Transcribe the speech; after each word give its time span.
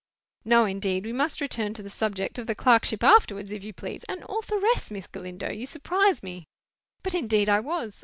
'""No, 0.53 0.65
indeed; 0.65 1.05
we 1.05 1.13
must 1.13 1.39
return 1.39 1.75
to 1.75 1.83
the 1.83 1.89
subject 1.91 2.39
of 2.39 2.47
the 2.47 2.55
clerkship 2.55 3.03
afterwards, 3.03 3.51
if 3.51 3.63
you 3.63 3.71
please. 3.71 4.03
An 4.05 4.23
authoress, 4.27 4.89
Miss 4.89 5.05
Galindo! 5.05 5.51
You 5.51 5.67
surprise 5.67 6.23
me!" 6.23 6.47
"But, 7.03 7.13
indeed, 7.13 7.47
I 7.47 7.59
was. 7.59 7.99